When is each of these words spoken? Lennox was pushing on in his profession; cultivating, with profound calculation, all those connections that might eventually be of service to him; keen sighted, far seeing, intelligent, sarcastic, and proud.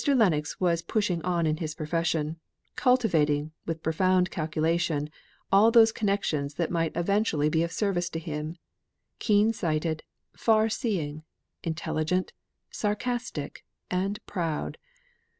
Lennox 0.07 0.59
was 0.59 0.81
pushing 0.81 1.21
on 1.21 1.45
in 1.45 1.57
his 1.57 1.75
profession; 1.75 2.37
cultivating, 2.75 3.51
with 3.67 3.83
profound 3.83 4.31
calculation, 4.31 5.11
all 5.51 5.69
those 5.69 5.91
connections 5.91 6.55
that 6.55 6.71
might 6.71 6.93
eventually 6.97 7.49
be 7.49 7.61
of 7.61 7.71
service 7.71 8.09
to 8.09 8.17
him; 8.17 8.57
keen 9.19 9.53
sighted, 9.53 10.01
far 10.35 10.69
seeing, 10.69 11.21
intelligent, 11.63 12.33
sarcastic, 12.71 13.63
and 13.91 14.17
proud. 14.25 14.79